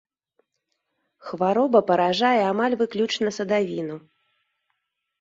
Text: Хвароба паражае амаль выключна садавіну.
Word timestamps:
Хвароба 1.27 1.79
паражае 1.91 2.33
амаль 2.51 2.79
выключна 2.83 3.29
садавіну. 3.39 3.95